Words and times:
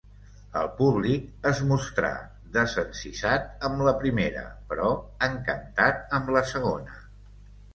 El 0.59 0.69
públic 0.77 1.27
es 1.49 1.59
mostrà 1.71 2.09
desencisat 2.57 3.67
amb 3.69 3.85
la 3.89 3.95
primera, 4.01 4.47
però 4.73 4.89
encantat 5.29 6.17
amb 6.21 6.33
la 6.39 6.43
segona. 6.55 6.99